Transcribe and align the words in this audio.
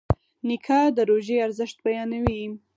نیکه 0.47 0.79
د 0.95 0.99
روژې 1.09 1.37
ارزښت 1.45 1.77
بیانوي. 1.85 2.41